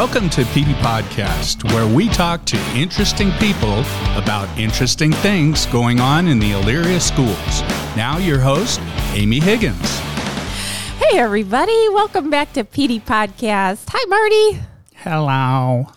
[0.00, 3.80] Welcome to PD Podcast, where we talk to interesting people
[4.16, 7.60] about interesting things going on in the Elyria schools.
[7.98, 8.80] Now, your host,
[9.12, 9.98] Amy Higgins.
[10.96, 11.90] Hey, everybody.
[11.90, 13.84] Welcome back to PD Podcast.
[13.90, 14.66] Hi, Marty.
[14.94, 15.86] Hello.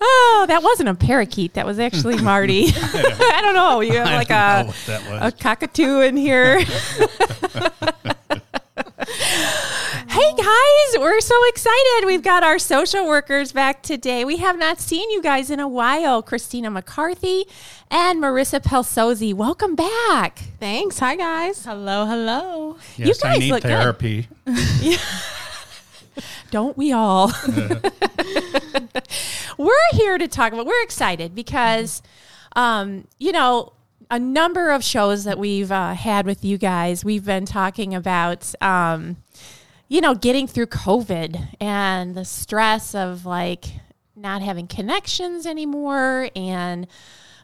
[0.00, 1.54] Oh, that wasn't a parakeet.
[1.54, 2.64] That was actually Marty.
[2.74, 3.80] I don't know.
[3.80, 5.32] You have like a, know what that was.
[5.32, 6.58] a cockatoo in here.
[10.14, 11.00] Hey, guys.
[11.00, 12.06] We're so excited.
[12.06, 14.24] We've got our social workers back today.
[14.24, 16.22] We have not seen you guys in a while.
[16.22, 17.46] Christina McCarthy
[17.90, 19.34] and Marissa Pelsozi.
[19.34, 20.38] Welcome back.
[20.60, 21.00] Thanks.
[21.00, 21.64] Hi, guys.
[21.64, 22.76] Hello, hello.
[22.96, 23.68] Yes, I guys need look good.
[23.68, 24.28] therapy.
[26.52, 27.32] Don't we all?
[29.58, 32.02] we're here to talk about, we're excited because,
[32.54, 33.72] um, you know,
[34.12, 38.54] a number of shows that we've uh, had with you guys, we've been talking about,
[38.62, 39.16] um,
[39.88, 43.66] you know, getting through COVID and the stress of like
[44.16, 46.86] not having connections anymore and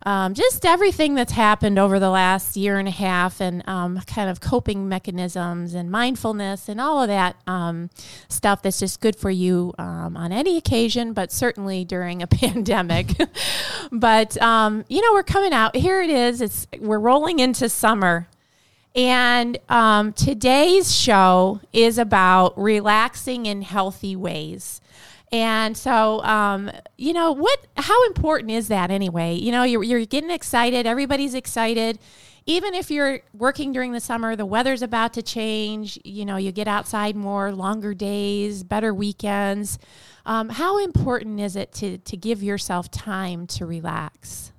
[0.05, 4.31] um, just everything that's happened over the last year and a half and um, kind
[4.31, 7.91] of coping mechanisms and mindfulness and all of that um,
[8.29, 13.09] stuff that's just good for you um, on any occasion, but certainly during a pandemic.
[13.93, 15.77] but, um, you know, we're coming out.
[15.77, 16.41] Here it is.
[16.41, 18.27] It's We're rolling into summer.
[18.95, 24.81] And um, today's show is about relaxing in healthy ways.
[25.33, 27.67] And so, um, you know, what?
[27.77, 29.35] How important is that anyway?
[29.35, 30.87] You know, you're you're getting excited.
[30.87, 32.01] Everybody's excited.
[32.47, 36.01] Even if you're working during the summer, the weather's about to change.
[36.05, 39.79] You know, you get outside more, longer days, better weekends.
[40.27, 44.51] Um, how important is it to to give yourself time to relax?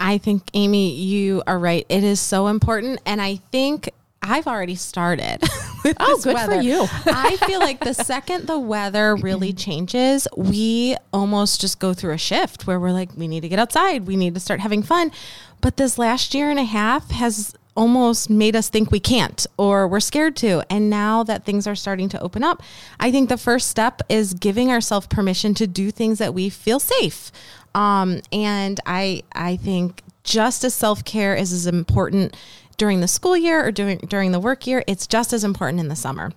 [0.00, 1.84] I think, Amy, you are right.
[1.88, 3.00] It is so important.
[3.04, 3.90] And I think
[4.22, 5.38] I've already started.
[5.84, 6.86] with Oh, good for you.
[7.06, 12.18] I feel like the second the weather really changes, we almost just go through a
[12.18, 15.12] shift where we're like, we need to get outside, we need to start having fun.
[15.60, 19.86] But this last year and a half has almost made us think we can't or
[19.86, 20.62] we're scared to.
[20.70, 22.62] And now that things are starting to open up,
[22.98, 26.80] I think the first step is giving ourselves permission to do things that we feel
[26.80, 27.30] safe.
[27.74, 32.36] Um, and I I think just as self care is as important
[32.76, 35.88] during the school year or during during the work year, it's just as important in
[35.88, 36.32] the summer.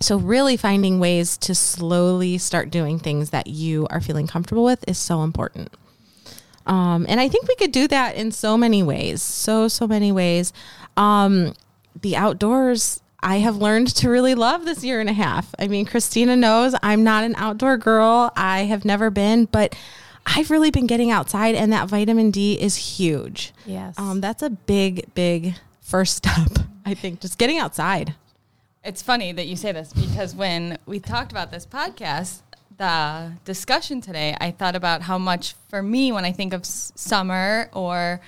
[0.00, 4.84] So really finding ways to slowly start doing things that you are feeling comfortable with
[4.86, 5.70] is so important.
[6.66, 10.12] Um, and I think we could do that in so many ways, so so many
[10.12, 10.52] ways.
[10.96, 11.54] Um,
[12.00, 15.54] the outdoors, I have learned to really love this year and a half.
[15.58, 18.32] I mean, Christina knows I'm not an outdoor girl.
[18.36, 19.74] I have never been, but
[20.26, 23.52] I've really been getting outside, and that vitamin D is huge.
[23.64, 23.98] Yes.
[23.98, 26.50] Um, that's a big, big first step.
[26.84, 28.14] I think just getting outside.
[28.84, 32.40] It's funny that you say this because when we talked about this podcast,
[32.76, 36.92] the discussion today, I thought about how much for me when I think of s-
[36.94, 38.20] summer or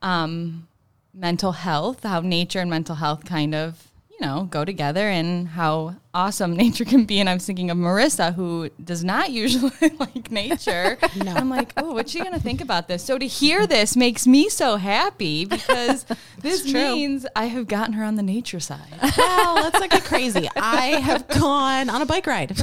[0.00, 0.68] um,
[1.12, 3.89] mental health, how nature and mental health kind of
[4.20, 7.20] you know go together, and how awesome nature can be.
[7.20, 10.98] And I'm thinking of Marissa, who does not usually like nature.
[11.20, 11.34] No.
[11.34, 13.04] I'm like, oh, what's she gonna think about this?
[13.04, 16.06] So to hear this makes me so happy because
[16.40, 18.98] this means I have gotten her on the nature side.
[19.18, 20.48] Well, let's not get crazy.
[20.56, 22.56] I have gone on a bike ride.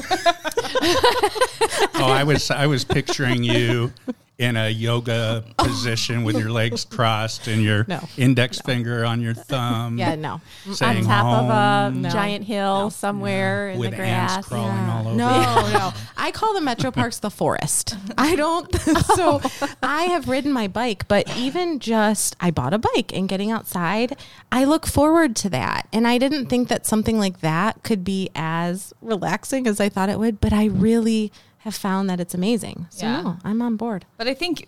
[1.95, 3.91] Oh, I was I was picturing you
[4.37, 8.07] in a yoga position with your legs crossed and your No.
[8.17, 9.97] index finger on your thumb.
[9.97, 10.41] Yeah, no.
[10.73, 12.09] saying on top of a No.
[12.09, 14.35] giant hill somewhere in with the grass.
[14.37, 14.93] ants crawling Yeah.
[14.95, 15.15] all over.
[15.17, 15.93] No, no.
[16.17, 17.95] I call the metro parks the forest.
[18.17, 18.67] I don't.
[19.17, 19.41] So
[19.81, 24.15] I have ridden my bike, but even just I bought a bike and getting outside,
[24.51, 25.87] I look forward to that.
[25.91, 30.09] And I didn't think that something like that could be as relaxing as I thought
[30.09, 31.31] it would, but I really
[31.67, 32.87] have found that it's amazing.
[32.89, 33.21] So Yeah.
[33.21, 34.05] no, I'm on board.
[34.17, 34.67] But I think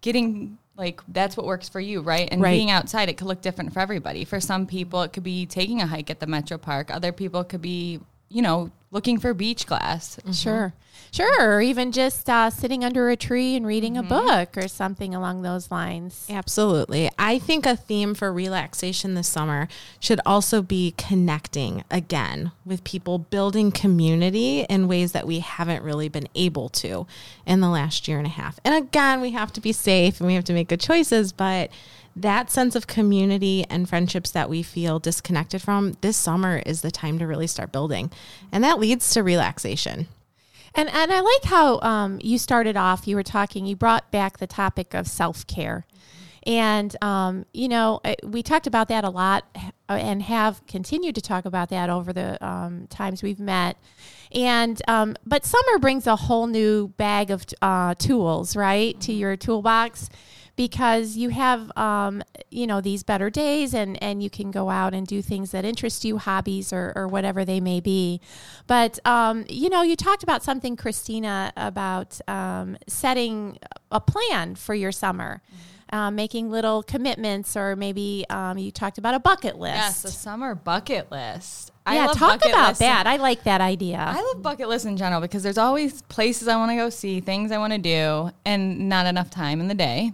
[0.00, 2.28] getting like that's what works for you, right?
[2.30, 2.52] And Right.
[2.52, 4.24] being outside, it could look different for everybody.
[4.24, 6.90] For some people, it could be taking a hike at the Metro Park.
[6.90, 10.18] Other people could be, you know, looking for beach glass.
[10.32, 10.72] Sure.
[11.12, 11.56] Sure.
[11.56, 15.42] Or even just uh, sitting under a tree and reading a book or something along
[15.42, 16.26] those lines.
[16.28, 17.10] Absolutely.
[17.18, 19.68] I think a theme for relaxation this summer
[19.98, 26.08] should also be connecting again with people, building community in ways that we haven't really
[26.08, 27.06] been able to
[27.46, 28.58] in the last year and a half.
[28.64, 31.70] And again, we have to be safe and we have to make good choices, but
[32.16, 36.90] that sense of community and friendships that we feel disconnected from this summer is the
[36.90, 38.10] time to really start building.
[38.50, 40.08] And that leads to relaxation.
[40.74, 43.06] And and I like how um, you started off.
[43.06, 43.64] You were talking.
[43.64, 45.86] You brought back the topic of self care,
[46.46, 49.46] and um, you know we talked about that a lot
[49.88, 53.78] uh, and have continued to talk about that over the um, times we've met.
[54.32, 59.34] And um, but summer brings a whole new bag of uh, tools, right, to your
[59.34, 60.10] toolbox
[60.56, 64.94] because you have um, you know these better days and and you can go out
[64.94, 68.20] and do things that interest you hobbies or, or whatever they may be.
[68.66, 73.58] But um, you know you talked about something christina about um, setting
[73.90, 75.42] a plan for your summer
[75.90, 79.76] uh, making little commitments or maybe um, you talked about a bucket list.
[79.76, 81.70] Yes, a summer bucket list.
[81.86, 83.06] yeah love talk about lists that.
[83.06, 83.98] I like that idea.
[83.98, 87.20] I love bucket lists in general because there's always places I want to go see,
[87.20, 90.12] things I want to do, and not enough time in the day.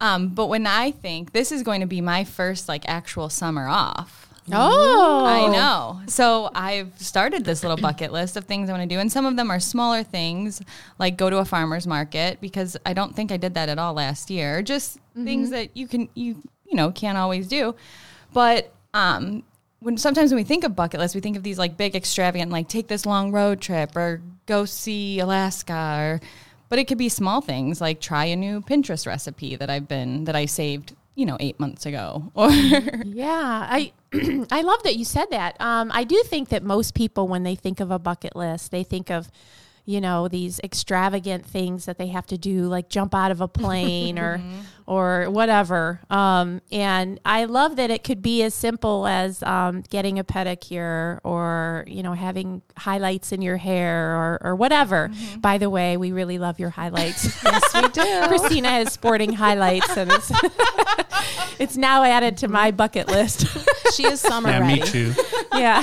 [0.00, 3.66] Um, but when I think this is going to be my first like actual summer
[3.68, 6.00] off, oh I know.
[6.06, 9.26] So I've started this little bucket list of things I want to do, and some
[9.26, 10.62] of them are smaller things,
[10.98, 13.94] like go to a farmer's market because I don't think I did that at all
[13.94, 14.62] last year.
[14.62, 17.74] Just things that you can you you know can't always do,
[18.32, 19.42] but um.
[19.80, 22.50] When sometimes when we think of bucket lists, we think of these like big extravagant,
[22.50, 26.20] like take this long road trip or go see Alaska, or
[26.68, 30.24] but it could be small things like try a new Pinterest recipe that I've been
[30.24, 33.92] that I saved, you know, eight months ago, or Yeah, I
[34.50, 35.60] I love that you said that.
[35.60, 38.82] Um, I do think that most people, when they think of a bucket list, they
[38.82, 39.30] think of
[39.84, 43.48] you know these extravagant things that they have to do, like jump out of a
[43.48, 44.42] plane or
[44.88, 46.00] or whatever.
[46.08, 51.20] Um, and I love that it could be as simple as um, getting a pedicure
[51.24, 55.10] or you know having highlights in your hair or or whatever.
[55.38, 57.24] By the way, we really love your highlights.
[57.44, 58.26] yes, we do.
[58.28, 60.32] Christina has sporting highlights, and it's
[61.60, 63.46] it's now added to my bucket list.
[63.94, 64.80] She is summer Yeah, ready.
[64.80, 65.12] me too.
[65.54, 65.82] yeah.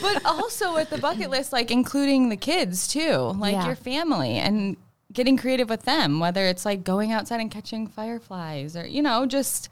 [0.00, 3.66] but also with the bucket list, like including the kids too, like Yeah.
[3.66, 4.76] your family and
[5.12, 9.26] getting creative with them, whether it's like going outside and catching fireflies or, you know,
[9.26, 9.68] just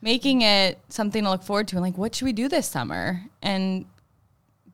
[0.00, 3.22] making it something to look forward to and like, what should we do this summer?
[3.42, 3.84] And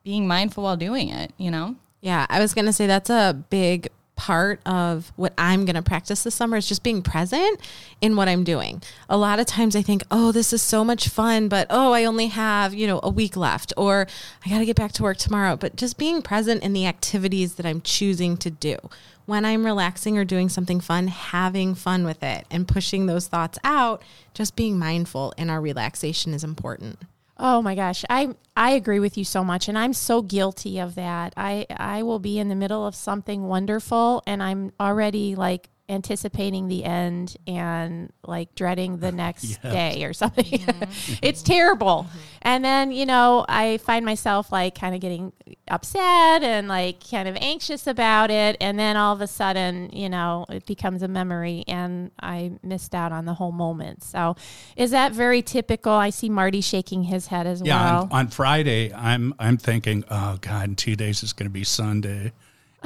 [0.05, 1.77] being mindful while doing it, you know?
[2.01, 5.83] Yeah, I was going to say that's a big part of what I'm going to
[5.83, 7.61] practice this summer is just being present
[8.01, 8.83] in what I'm doing.
[9.09, 12.05] A lot of times I think, "Oh, this is so much fun, but oh, I
[12.05, 14.07] only have, you know, a week left or
[14.45, 17.55] I got to get back to work tomorrow." But just being present in the activities
[17.57, 18.77] that I'm choosing to do.
[19.27, 23.59] When I'm relaxing or doing something fun, having fun with it and pushing those thoughts
[23.65, 24.03] out,
[24.35, 26.99] just being mindful in our relaxation is important.
[27.37, 30.95] Oh my gosh, I I agree with you so much, and I'm so guilty of
[30.95, 31.33] that.
[31.37, 36.69] I I will be in the middle of something wonderful, and I'm already like anticipating
[36.69, 40.45] the end and like dreading the next day or something.
[40.65, 41.15] Mm-hmm.
[41.23, 42.07] it's terrible.
[42.09, 42.19] Mm-hmm.
[42.43, 45.33] And then, you know, I find myself like kind of getting
[45.69, 48.57] upset and like kind of anxious about it.
[48.61, 52.95] And then all of a sudden, you know, it becomes a memory and I missed
[52.95, 54.03] out on the whole moment.
[54.03, 54.37] So
[54.77, 55.93] is that very typical?
[55.93, 58.03] I see Marty shaking his head as Yeah, well.
[58.05, 61.65] on, on Friday, I'm I'm thinking, oh God, in two days it's going to be
[61.65, 62.33] Sunday,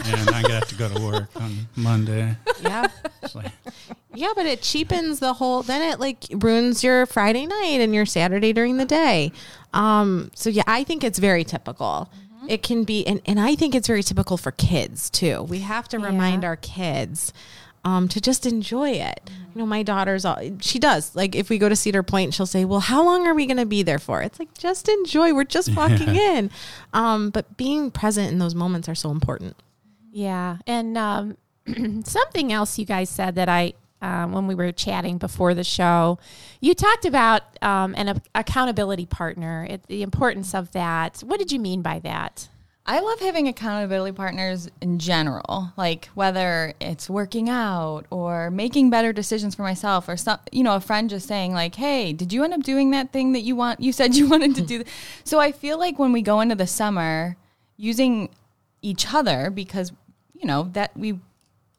[0.04, 2.36] and I got to go to work on Monday.
[2.62, 2.88] Yeah.
[3.34, 3.52] Like,
[4.14, 5.62] Yeah, but it cheapens the whole.
[5.62, 9.32] Then it like ruins your Friday night and your Saturday during the day.
[9.72, 12.10] Um, so yeah, I think it's very typical.
[12.48, 15.42] It can be, and, and I think it's very typical for kids too.
[15.42, 17.34] We have to remind our kids
[17.84, 19.20] um, to just enjoy it.
[19.54, 21.14] You know, my daughter's all she does.
[21.14, 23.58] Like if we go to Cedar Point, she'll say, "Well, how long are we going
[23.58, 25.34] to be there for?" It's like just enjoy.
[25.34, 26.50] We're just walking in.
[26.92, 29.56] Um, but being present in those moments are so important.
[30.10, 31.36] Yeah, and um,
[32.04, 36.18] something else you guys said that I, um, when we were chatting before the show,
[36.60, 41.20] you talked about um, an a- accountability partner, it, the importance of that.
[41.20, 42.48] What did you mean by that?
[42.90, 49.12] I love having accountability partners in general, like whether it's working out or making better
[49.12, 52.44] decisions for myself or some, you know, a friend just saying like, "Hey, did you
[52.44, 54.84] end up doing that thing that you want you said you wanted to do?"
[55.22, 57.36] so I feel like when we go into the summer
[57.76, 58.30] using
[58.82, 59.92] each other because
[60.34, 61.18] you know that we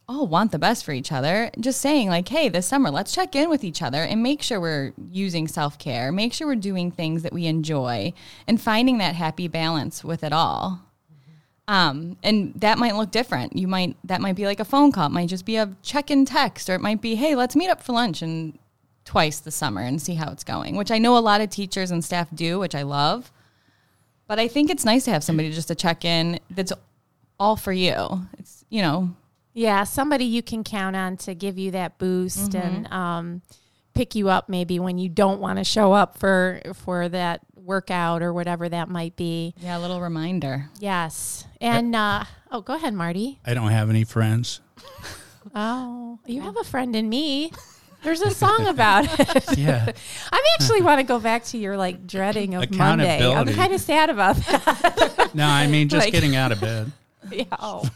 [0.10, 1.52] all want the best for each other.
[1.60, 4.60] Just saying, like, hey, this summer, let's check in with each other and make sure
[4.60, 8.12] we're using self care, make sure we're doing things that we enjoy,
[8.48, 10.82] and finding that happy balance with it all.
[11.68, 13.56] Um, and that might look different.
[13.56, 16.10] You might that might be like a phone call, it might just be a check
[16.10, 18.58] in text, or it might be, hey, let's meet up for lunch and
[19.06, 20.76] twice the summer and see how it's going.
[20.76, 23.32] Which I know a lot of teachers and staff do, which I love.
[24.28, 26.74] But I think it's nice to have somebody just to check in that's
[27.40, 28.28] all for you.
[28.38, 29.16] It's you know
[29.54, 33.42] Yeah, somebody you can count on to give you that boost and um,
[33.94, 38.22] pick you up maybe when you don't want to show up for for that workout
[38.22, 39.54] or whatever that might be.
[39.58, 40.70] Yeah, a little reminder.
[40.80, 43.40] Yes, and uh, oh, go ahead, Marty.
[43.46, 44.62] I don't have any friends.
[45.56, 47.52] Oh, you have a friend in me.
[48.04, 49.46] There's a song about it.
[49.58, 49.92] Yeah.
[50.32, 53.26] I actually want to go back to your like dreading of Monday.
[53.34, 55.32] I'm kind of sad about that.
[55.34, 56.92] No, I mean just Like- getting out of bed.
[57.32, 57.44] yeah.
[57.60, 57.88] Oh.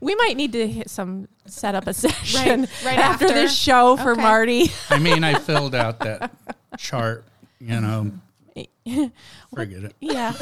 [0.00, 3.34] we might need to hit some set up a session right after, after.
[3.34, 4.22] this show for Okay.
[4.22, 4.72] Marty.
[4.90, 6.32] I mean, I filled out that
[6.78, 7.24] chart,
[7.60, 8.12] you know.
[9.54, 9.96] Forget it.
[10.00, 10.32] Yeah.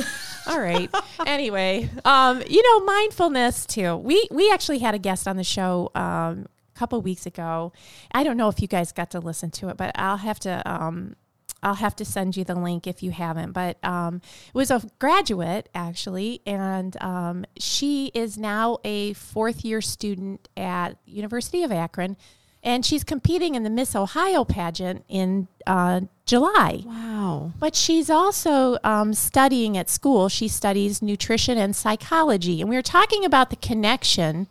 [0.47, 0.91] All right.
[1.27, 3.97] Anyway, um, you know, mindfulness too.
[3.97, 7.73] We we actually had a guest on the show um, a couple weeks ago.
[8.13, 10.63] I don't know if you guys got to listen to it, but I'll have to
[10.71, 11.15] um,
[11.63, 13.53] I'll have to send you the link if you haven't.
[13.53, 19.81] But um, it was a graduate actually, and um, she is now a fourth year
[19.81, 22.17] student at University of Akron,
[22.63, 26.83] and she's competing in the Miss Ohio pageant in uh, July.
[26.87, 27.53] Wow.
[27.59, 30.29] But she's also um, studying at school.
[30.29, 32.61] She studies nutrition and psychology.
[32.61, 34.47] And we were talking about the connection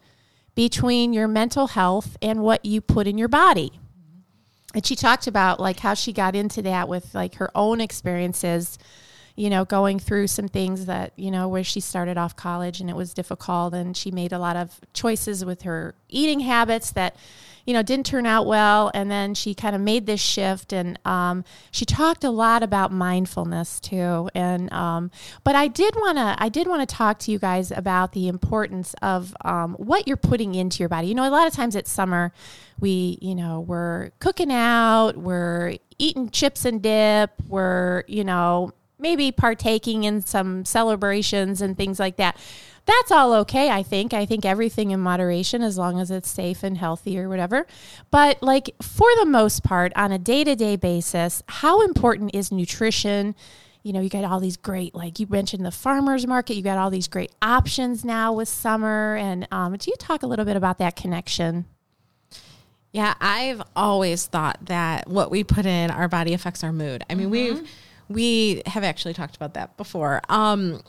[0.55, 3.79] between your mental health and what you put in your body.
[4.73, 8.77] And she talked about like how she got into that with like her own experiences,
[9.35, 12.89] you know, going through some things that, you know, where she started off college and
[12.89, 13.73] it was difficult.
[13.73, 17.15] And she made a lot of choices with her eating habits that,
[17.65, 18.91] you know, didn't turn out well.
[18.93, 22.91] And then she kind of made this shift and um, she talked a lot about
[22.91, 24.29] mindfulness too.
[24.33, 25.11] And, um,
[25.43, 28.27] but I did want to, I did want to talk to you guys about the
[28.27, 31.07] importance of um, what you're putting into your body.
[31.07, 32.33] You know, a lot of times it's summer,
[32.79, 39.31] we, you know, we're cooking out, we're eating chips and dip, we're, you know, maybe
[39.31, 42.37] partaking in some celebrations and things like that.
[42.85, 44.13] That's all okay, I think.
[44.13, 47.67] I think everything in moderation as long as it's safe and healthy or whatever.
[48.09, 53.35] But like for the most part on a day-to-day basis, how important is nutrition?
[53.83, 56.55] You know, you got all these great, like you mentioned, the farmers market.
[56.55, 59.15] You got all these great options now with summer.
[59.15, 61.65] And um, do you talk a little bit about that connection?
[62.91, 67.03] Yeah, I've always thought that what we put in our body affects our mood.
[67.09, 67.67] I mean, we've
[68.09, 70.21] we have actually talked about that before.
[70.27, 70.81] Um,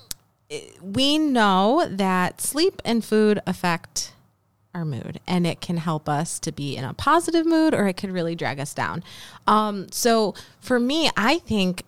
[0.82, 4.12] we know that sleep and food affect
[4.74, 7.96] our mood, and it can help us to be in a positive mood, or it
[7.96, 9.04] could really drag us down.
[9.46, 11.84] Um, so for me, I think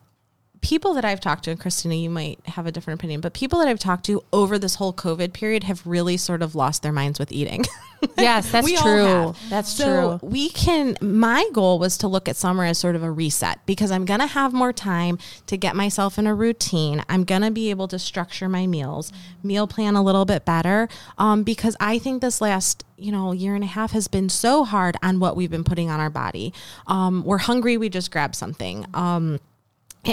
[0.64, 3.58] people that I've talked to, and Christina, you might have a different opinion, but people
[3.58, 6.90] that I've talked to over this whole COVID period have really sort of lost their
[6.90, 7.64] minds with eating.
[8.18, 9.34] Yes, that's true.
[9.48, 10.28] That's so true.
[10.28, 13.90] we can my goal was to look at summer as sort of a reset because
[13.90, 17.50] i'm going to have more time to get myself in a routine i'm going to
[17.50, 21.98] be able to structure my meals meal plan a little bit better um, because i
[21.98, 25.36] think this last you know year and a half has been so hard on what
[25.36, 26.52] we've been putting on our body
[26.86, 29.40] um, we're hungry we just grab something um,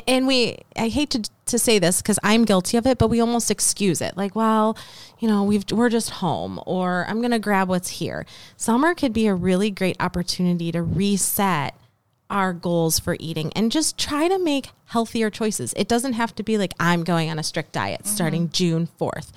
[0.08, 3.20] and we i hate to, to say this because i'm guilty of it but we
[3.20, 4.16] almost excuse it.
[4.18, 4.78] Like well
[5.20, 8.26] you know we've we're just home or i'm gonna grab what's here.
[8.58, 11.76] Summer could be a really great opportunity to reset
[12.30, 15.74] our goals for eating and just try to make healthier choices.
[15.76, 19.32] It doesn't have to be like i'm going on a strict diet starting june 4th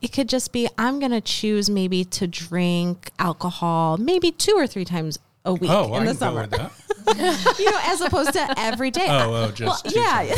[0.00, 4.84] it could just be i'm gonna choose maybe to drink alcohol maybe two or three
[4.84, 6.46] times a week Oh, in I the summer.
[7.58, 9.06] you know, as opposed to every day.
[9.08, 10.34] Oh, oh, just two yeah.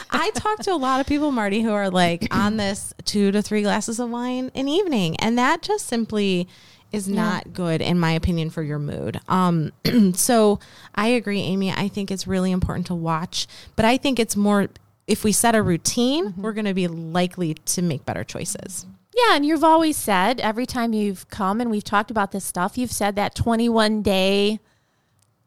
[0.10, 3.42] I talk to a lot of people, Marty, who are like on this two to
[3.42, 6.48] three glasses of wine an evening, and that just simply
[6.92, 9.18] is not good in my opinion for your mood.
[9.26, 9.72] Um,
[10.14, 10.60] so
[10.94, 11.72] I agree, Amy.
[11.72, 13.46] I think it's really important to watch,
[13.76, 14.68] but I think it's more
[15.06, 18.86] if we set a routine, we're going to be likely to make better choices.
[19.14, 22.78] Yeah, and you've always said every time you've come and we've talked about this stuff,
[22.78, 24.60] you've said that 21 day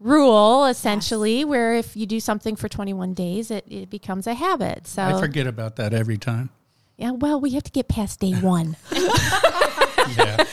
[0.05, 4.87] rule essentially, where if you do something for 21 days, it, it becomes a habit.
[4.87, 6.49] So, I forget about that every time.
[6.97, 8.77] yeah, well, we have to get past day one.
[10.15, 10.43] Yeah.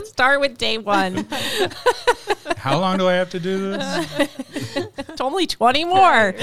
[0.04, 1.26] Start with day one.
[2.56, 4.38] How long do I have to do this?
[4.98, 6.34] it's only 20 more.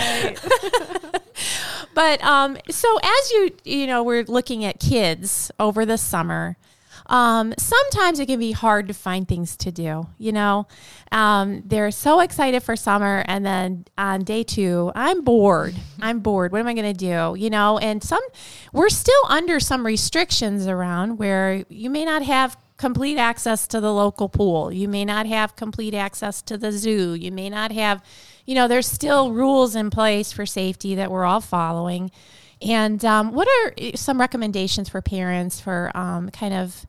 [1.94, 6.58] but um, so as you, you know, we're looking at kids over the summer.
[7.08, 10.08] Um, sometimes it can be hard to find things to do.
[10.18, 10.68] You know,
[11.12, 15.76] um, they're so excited for summer, and then on day two, I'm bored.
[16.02, 16.52] I'm bored.
[16.52, 17.36] What am I going to do?
[17.40, 18.22] You know, and some
[18.74, 23.92] we're still under some restrictions around where you may not have complete access to the
[23.92, 24.72] local pool.
[24.72, 27.14] You may not have complete access to the zoo.
[27.14, 28.04] You may not have,
[28.46, 32.12] you know, there's still rules in place for safety that we're all following.
[32.62, 36.86] And um, what are some recommendations for parents for um, kind of,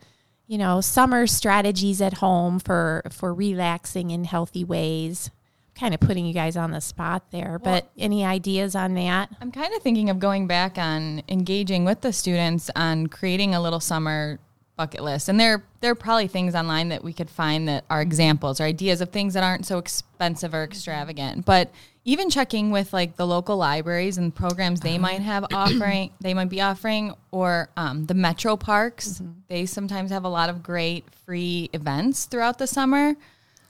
[0.47, 5.31] you know, summer strategies at home for for relaxing in healthy ways?
[5.75, 9.29] Kind of putting you guys on the spot there, but any ideas on that?
[9.41, 13.61] I'm kind of thinking of going back on engaging with the students on creating a
[13.61, 14.41] little summer
[14.79, 15.29] bucket list.
[15.29, 18.65] And there there are probably things online that we could find that are examples or
[18.65, 21.45] ideas of things that aren't so expensive or extravagant.
[21.45, 21.71] But
[22.09, 26.49] even checking with like the local libraries and programs they might have offering, they might
[26.49, 29.21] be offering, or um, the metro parks.
[29.49, 33.15] They sometimes have a lot of great free events throughout the summer.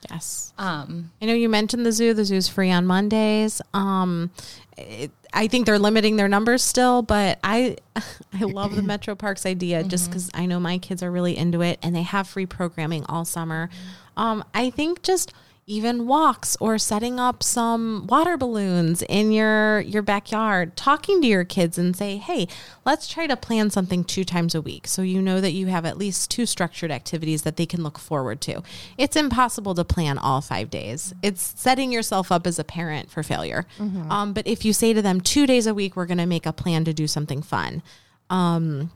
[0.09, 0.53] Yes.
[0.57, 2.13] Um, I know you mentioned the zoo.
[2.13, 3.61] The zoo's free on Mondays.
[3.73, 4.31] Um,
[4.77, 7.75] it, I think they're limiting their numbers still, but I
[8.33, 11.59] I love the Metro Parks idea just because I know my kids are really into
[11.59, 13.69] it and they have free programming all summer.
[14.15, 15.33] Um, I think just
[15.69, 21.43] even walks or setting up some water balloons in your your backyard talking to your
[21.43, 22.47] kids and say hey
[22.87, 25.85] let's try to plan something two times a week so you know that you have
[25.85, 28.63] at least two structured activities that they can look forward to.
[28.97, 31.13] It's impossible to plan all five days.
[31.21, 33.65] It's setting yourself up as a parent for failure.
[34.11, 36.47] Um, but if you say to them two days a week we're going to make
[36.47, 37.83] a plan to do something fun
[38.31, 38.91] um,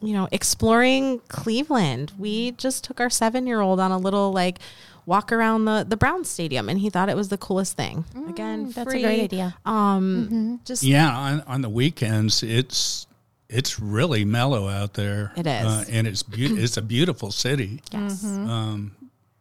[0.00, 2.12] you know, exploring Cleveland.
[2.18, 4.60] We just took our seven year old on a little like
[5.08, 8.04] walk around the the Brown Stadium, and he thought it was the coolest thing.
[8.28, 9.56] Again, Mm, that's a great idea.
[9.64, 13.06] Um, just Yeah, on, on the weekends, it's
[13.48, 15.32] it's really mellow out there.
[15.36, 15.64] It is.
[15.64, 17.80] uh, and it's beau- it's a beautiful city.
[17.92, 18.92] yes, Um,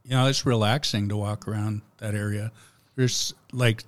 [0.05, 2.51] you know, it's relaxing to walk around that area.
[2.95, 3.83] There's like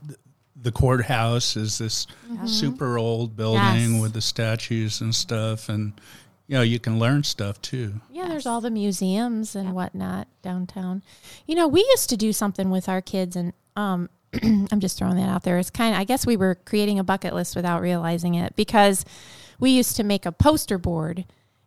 [0.62, 2.05] the courthouse is this
[2.45, 4.01] super old building Yes.
[4.01, 5.93] with the statues and stuff, and
[6.49, 8.01] you know you can learn stuff too.
[8.09, 11.03] Yeah, there's all the museums and whatnot downtown.
[11.45, 14.09] You know, we used to do something with our kids, and um,
[14.43, 15.59] I'm just throwing that out there.
[15.59, 19.05] It's kind of, I guess we were creating a bucket list without realizing it because
[19.59, 21.25] we used to make a poster board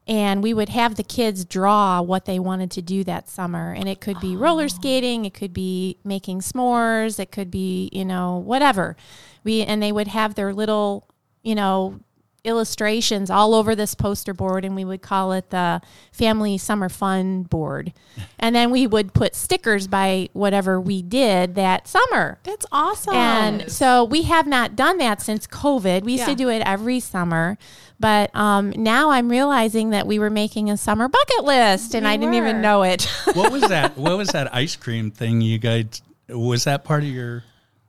[0.08, 3.72] and we would have the kids draw what they wanted to do that summer.
[3.72, 8.04] And it could be roller skating, it could be making s'mores, it could be, you
[8.04, 8.96] know, whatever.
[9.44, 11.08] We, and they would have their little,
[11.44, 12.00] you know,
[12.44, 15.80] illustrations all over this poster board and we would call it the
[16.11, 17.92] family summer fun board
[18.38, 23.14] and then we would put stickers by whatever we did that summer that's awesome.
[23.14, 26.99] and so we have not done that since covid we used to do it every
[26.99, 27.56] summer
[28.00, 32.10] but um, now i'm realizing that we were making a summer bucket list and You
[32.10, 33.02] i didn't even know it
[33.34, 33.97] What was that?
[33.97, 36.02] what was that ice cream thing you guys?
[36.28, 37.45] Was that part of your?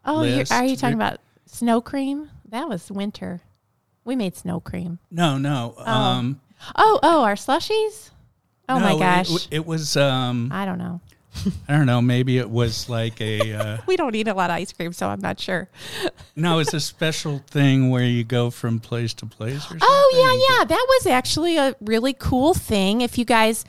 [0.05, 3.41] oh you're, are you talking You're- about snow cream that was winter
[4.05, 5.75] we made snow cream No, no.
[5.77, 6.41] Um,
[6.75, 8.11] oh oh our slushies
[8.69, 9.97] oh no, my gosh it, was.
[9.97, 11.01] Um, i don't know
[11.67, 12.01] I don't know.
[12.01, 13.43] Maybe it was like a.
[13.53, 15.69] Uh, we don't eat a lot of ice cream, so I'm not sure.
[16.35, 19.79] no, it's a special thing where you go from place to place or something.
[19.83, 23.01] Oh yeah, yeah, that was actually a really cool thing.
[23.01, 23.63] If you guys,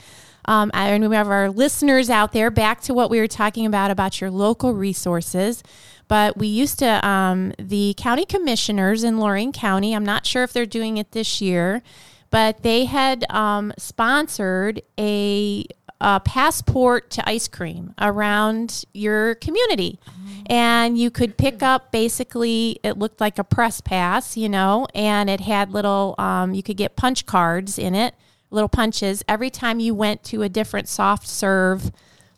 [0.47, 2.51] um, and we have our listeners out there.
[2.51, 5.63] Back to what we were talking about about your local resources.
[6.07, 9.95] But we used to, um, the county commissioners in Lorain County.
[9.95, 11.83] I'm not sure if they're doing it this year,
[12.31, 15.65] but they had um, sponsored a,
[16.01, 19.99] a passport to ice cream around your community.
[20.47, 25.31] And you could pick up basically, it looked like a press pass, you know, and
[25.31, 28.15] it had little, um, you could get punch cards in it,
[28.51, 31.91] little punches every time you went to a different soft serve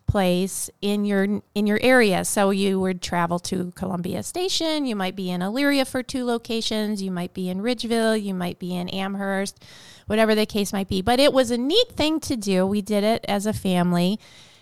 [0.06, 2.24] place in your in your area.
[2.24, 7.02] So you would travel to Columbia Station, you might be in Elyria for two locations,
[7.02, 9.62] you might be in Ridgeville, you might be in Amherst,
[10.06, 11.02] whatever the case might be.
[11.02, 12.66] But it was a neat thing to do.
[12.66, 14.18] We did it as a family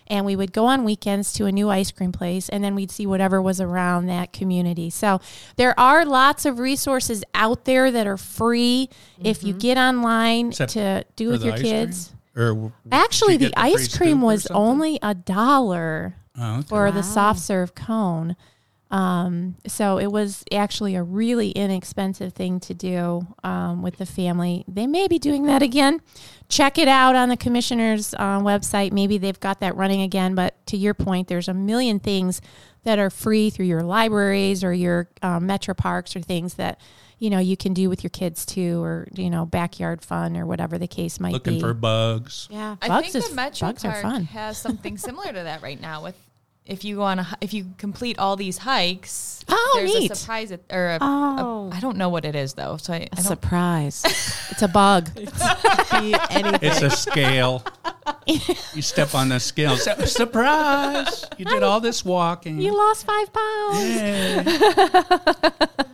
[0.06, 2.90] and we would go on weekends to a new ice cream place and then we'd
[2.90, 4.90] see whatever was around that community.
[4.90, 5.20] So
[5.56, 8.90] there are lots of resources out there that are free
[9.22, 12.08] if you get online that to do with your kids.
[12.08, 12.13] cream?
[12.34, 12.40] Kids.
[12.50, 16.66] Or Actually, did you the ice cream scoop was only a dollar Oh, okay.
[16.68, 18.36] for the soft serve cone.
[18.94, 24.64] Um, so it was actually a really inexpensive thing to do um, with the family.
[24.68, 26.00] They may be doing that again.
[26.48, 28.92] Check it out on the commissioner's uh, website.
[28.92, 30.36] Maybe they've got that running again.
[30.36, 32.40] But to your point, there's a million things
[32.84, 36.80] that are free through your libraries or your um, metro parks or things that
[37.18, 40.46] you know you can do with your kids too, or you know backyard fun or
[40.46, 41.60] whatever the case might looking be.
[41.60, 42.46] Looking for bugs.
[42.48, 44.24] yeah, I bugs think is the Metro bugs are Park fun.
[44.26, 46.02] has something similar to that right now.
[46.04, 46.16] With
[46.66, 50.10] if you go on a if you complete all these hikes, Oh, there's neat.
[50.10, 51.68] a surprise at, or a, Oh.
[51.70, 52.78] a, I don't know what it is though.
[52.78, 53.24] So I, I a don't.
[53.24, 54.02] surprise.
[54.50, 55.12] It's a bug.
[55.14, 55.26] Be.
[56.62, 57.62] It's a scale.
[58.74, 59.76] you step on the scale.
[59.76, 61.24] Su- Surprise!
[61.38, 62.60] You did all this walking.
[62.60, 63.78] You lost five pounds.
[63.78, 64.44] Yay.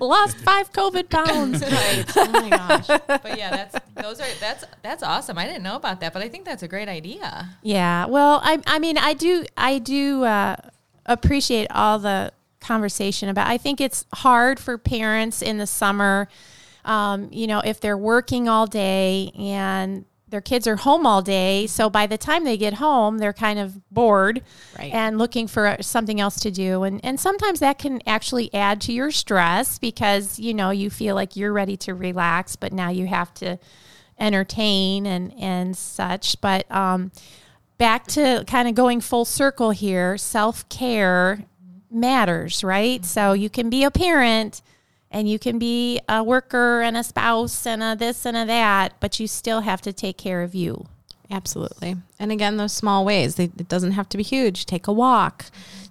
[0.00, 1.62] Lost five COVID pounds.
[1.62, 2.04] Right.
[2.16, 2.86] oh my gosh.
[2.86, 5.36] but yeah, that's those are that's that's awesome.
[5.38, 7.48] I didn't know about that, but I think that's a great idea.
[7.62, 8.06] yeah.
[8.06, 10.56] Well, I, I mean, I do, I do uh,
[11.12, 13.46] appreciate all the conversation about.
[13.48, 16.28] I think it's hard for parents in the summer.
[16.84, 21.66] Um, you know, if they're working all day and their kids are home all day.
[21.66, 24.42] So by the time they get home, they're kind of bored
[24.78, 24.92] Right.
[24.92, 26.84] and looking for something else to do.
[26.84, 31.16] And, and sometimes that can actually add to your stress because, you know, you feel
[31.16, 33.58] like you're ready to relax, but now you have to
[34.20, 36.40] entertain and, and such.
[36.40, 37.10] But um,
[37.80, 41.42] back to kind of going full circle here self care
[41.90, 43.04] matters, right?
[43.04, 44.60] So you can be a parent
[45.10, 49.00] and you can be a worker and a spouse and a this and a that,
[49.00, 50.86] but you still have to take care of you.
[51.30, 51.96] Absolutely.
[52.18, 54.66] And again, those small ways, they, it doesn't have to be huge.
[54.66, 55.46] Take a walk,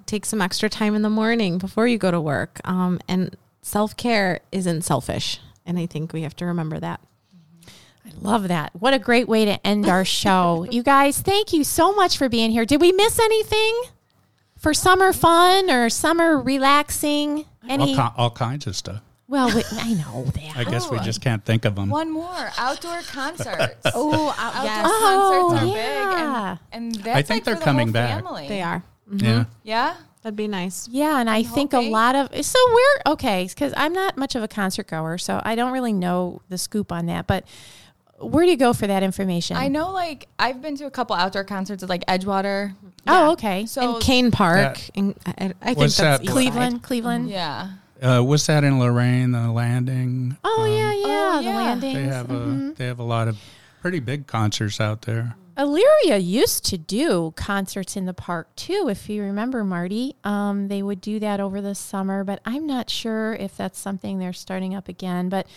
[0.06, 2.62] take some extra time in the morning before you go to work.
[2.66, 5.40] Um, and self care isn't selfish.
[5.66, 7.02] And I think we have to remember that.
[8.10, 8.72] I love that.
[8.76, 10.66] What a great way to end our show.
[10.72, 12.66] you guys, thank you so much for being here.
[12.66, 13.82] Did we miss anything
[14.58, 17.46] for summer fun or summer relaxing?
[17.68, 17.96] Any?
[17.98, 19.02] all, ki- all kinds of stuff.
[19.28, 20.58] well, we, I know that.
[20.58, 21.90] I guess we just can't think of them.
[21.90, 23.76] One more outdoor concerts.
[23.94, 26.56] Oh, Outdoor Oh, concerts are yeah.
[26.56, 28.24] big, and, and that's I think like they're for the coming whole back.
[28.24, 28.48] Family.
[28.48, 28.84] they are.
[29.12, 29.16] Yeah.
[29.44, 29.52] Mm-hmm.
[29.64, 29.96] Yeah.
[30.22, 30.88] That'd be nice.
[30.90, 34.44] Yeah, and I think a lot of so we're okay because I'm not much of
[34.44, 37.26] a concert goer, so I don't really know the scoop on that.
[37.26, 37.46] But
[38.22, 39.58] where do you go for that information?
[39.58, 42.74] I know, like I've been to a couple outdoor concerts at like Edgewater.
[43.08, 43.66] Oh, okay.
[43.66, 44.78] So and Cain Park.
[44.78, 46.24] That- and I, I think that's that?
[46.24, 46.84] east Cleveland, side.
[46.84, 47.30] Cleveland.
[47.30, 47.70] yeah,
[48.02, 49.32] Uh, what's that in Lorain?
[49.32, 50.38] The landing.
[50.44, 51.56] Oh Um, yeah, yeah, Oh, the yeah.
[51.58, 51.94] landings.
[51.94, 53.38] They have a they have a lot of
[53.82, 55.36] pretty big concerts out there.
[55.58, 60.16] Elyria used to do concerts in the park too, if you remember, Marty.
[60.24, 64.20] Um, they would do that over the summer, but I'm not sure if that's something
[64.20, 65.28] they're starting up again.
[65.28, 65.48] But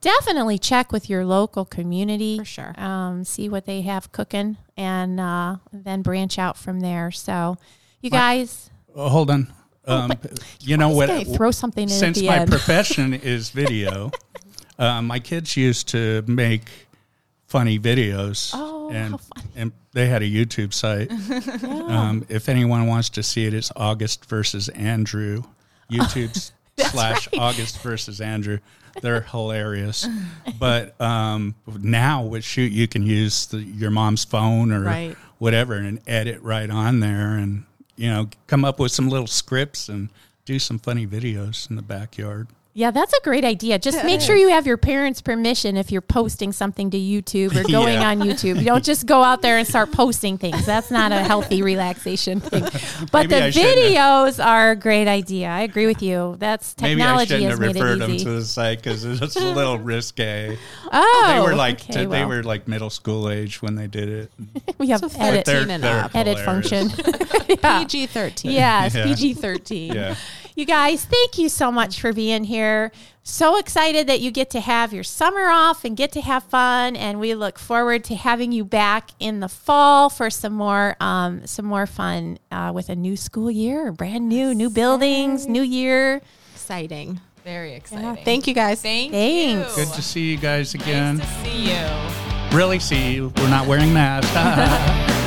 [0.00, 2.80] definitely check with your local community For sure.
[2.80, 7.10] Um, see what they have cooking, and uh, then branch out from there.
[7.10, 7.58] So,
[8.00, 9.52] you guys, Uh, hold on.
[9.86, 11.26] Um, but you know what?
[11.26, 12.50] throw something in at Since the my end?
[12.56, 14.10] profession is video,
[14.78, 16.68] uh, my kids used to make
[17.46, 18.50] funny videos.
[18.54, 19.46] Oh, and, funny.
[19.56, 21.10] and they had a YouTube site.
[21.90, 25.42] um, if anyone wants to see it, it's August versus Andrew.
[25.90, 26.52] YouTube
[26.84, 28.58] slash August versus Andrew.
[29.02, 30.06] They're hilarious.
[30.58, 35.16] But um, now with Shoot, you can use the, your mom's phone or Right.
[35.38, 37.64] whatever and edit right on there and,
[37.96, 40.08] you know, come up with some little scripts and
[40.44, 42.48] do some funny videos in the backyard.
[42.72, 43.80] Yeah, that's a great idea.
[43.80, 47.68] Just make sure you have your parents' permission if you're posting something to YouTube or
[47.70, 48.08] going Yeah.
[48.10, 48.58] on YouTube.
[48.60, 50.64] You don't just go out there and start posting things.
[50.66, 52.62] That's not a healthy relaxation thing.
[53.10, 55.48] But Maybe the I videos are a great idea.
[55.48, 56.36] I agree with you.
[56.38, 58.78] That's technology Maybe I technology shouldn't has have made referred it them to the site
[58.82, 60.56] because it's a little risque.
[60.92, 64.08] oh, They were like okay, t- they were like middle school age when they did
[64.08, 64.32] it.
[64.78, 66.14] we have So edit They're- 13 and they're up.
[66.14, 66.90] edit hilarious.
[66.90, 67.56] function.
[67.62, 67.80] yeah.
[67.80, 68.52] PG 13.
[68.52, 69.04] Yes, Yeah.
[69.06, 69.92] PG 13.
[69.94, 70.14] Yeah.
[70.60, 72.92] You guys, thank you so much for being here.
[73.22, 76.96] So excited that you get to have your summer off and get to have fun.
[76.96, 81.46] And we look forward to having you back in the fall for some more, um,
[81.46, 86.20] some more fun uh, with a new school year, brand new, new buildings, new year.
[86.52, 87.22] Exciting.
[87.42, 88.22] very exciting.
[88.22, 88.82] Thank you guys.
[88.82, 89.78] Thank Thanks.
[89.78, 89.86] you.
[89.86, 91.16] Good to see you guys again.
[91.16, 92.54] Nice to see you.
[92.58, 93.32] Really see you.
[93.38, 95.16] We're not wearing masks.